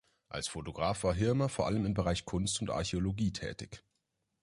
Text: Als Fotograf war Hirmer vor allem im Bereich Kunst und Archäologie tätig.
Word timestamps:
Als 0.29 0.47
Fotograf 0.47 1.03
war 1.03 1.13
Hirmer 1.13 1.47
vor 1.47 1.67
allem 1.67 1.85
im 1.85 1.93
Bereich 1.93 2.25
Kunst 2.25 2.59
und 2.59 2.71
Archäologie 2.71 3.31
tätig. 3.31 3.83